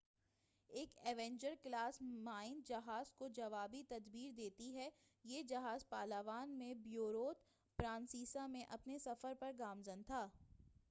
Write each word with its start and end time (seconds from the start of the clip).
ایک 0.69 0.97
Avenger 1.03 1.53
class 1.63 2.01
mine 2.23 2.59
جہاز 2.65 3.11
کو 3.13 3.27
جوابی 3.35 3.81
تدبیر 3.89 4.31
دیتی 4.37 4.73
ہے 4.75 4.89
یہ 5.25 5.43
جہاز 5.43 5.87
پالاوان 5.89 6.57
میں 6.57 6.73
پیورتو 6.83 7.31
پرنسیسا 7.79 8.47
میں 8.47 8.63
اپنے 8.69 8.97
سفر 8.99 9.33
پر 9.39 9.51
گامزن 9.59 10.01
تھا 10.03 10.27